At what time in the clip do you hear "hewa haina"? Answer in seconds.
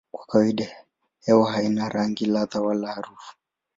1.25-1.89